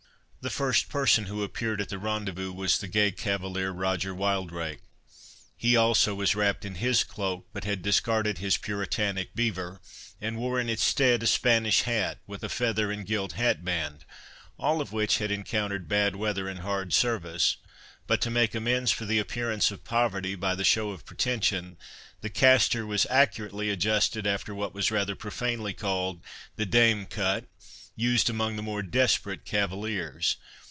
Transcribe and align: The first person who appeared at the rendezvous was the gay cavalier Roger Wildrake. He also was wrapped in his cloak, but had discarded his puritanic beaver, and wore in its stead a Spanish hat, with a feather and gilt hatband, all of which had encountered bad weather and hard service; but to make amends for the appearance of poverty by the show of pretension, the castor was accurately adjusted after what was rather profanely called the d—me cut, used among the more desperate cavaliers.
The 0.43 0.49
first 0.49 0.89
person 0.89 1.25
who 1.25 1.43
appeared 1.43 1.81
at 1.81 1.89
the 1.89 1.99
rendezvous 1.99 2.51
was 2.51 2.79
the 2.79 2.87
gay 2.87 3.11
cavalier 3.11 3.69
Roger 3.71 4.11
Wildrake. 4.11 4.79
He 5.55 5.75
also 5.77 6.15
was 6.15 6.33
wrapped 6.33 6.65
in 6.65 6.73
his 6.81 7.03
cloak, 7.03 7.45
but 7.53 7.63
had 7.63 7.83
discarded 7.83 8.39
his 8.39 8.57
puritanic 8.57 9.35
beaver, 9.35 9.79
and 10.19 10.39
wore 10.39 10.59
in 10.59 10.67
its 10.67 10.83
stead 10.83 11.21
a 11.21 11.27
Spanish 11.27 11.83
hat, 11.83 12.17
with 12.25 12.43
a 12.43 12.49
feather 12.49 12.91
and 12.91 13.05
gilt 13.05 13.33
hatband, 13.33 14.03
all 14.57 14.81
of 14.81 14.91
which 14.91 15.19
had 15.19 15.29
encountered 15.29 15.87
bad 15.87 16.15
weather 16.15 16.49
and 16.49 16.61
hard 16.61 16.91
service; 16.91 17.57
but 18.07 18.19
to 18.21 18.31
make 18.31 18.55
amends 18.55 18.89
for 18.89 19.05
the 19.05 19.19
appearance 19.19 19.69
of 19.69 19.83
poverty 19.83 20.33
by 20.33 20.55
the 20.55 20.63
show 20.63 20.89
of 20.89 21.05
pretension, 21.05 21.77
the 22.21 22.31
castor 22.31 22.83
was 22.87 23.05
accurately 23.11 23.69
adjusted 23.69 24.25
after 24.25 24.55
what 24.55 24.73
was 24.73 24.89
rather 24.89 25.15
profanely 25.15 25.71
called 25.71 26.19
the 26.55 26.65
d—me 26.65 27.05
cut, 27.05 27.45
used 27.93 28.29
among 28.29 28.55
the 28.55 28.63
more 28.63 28.81
desperate 28.81 29.45
cavaliers. 29.45 30.37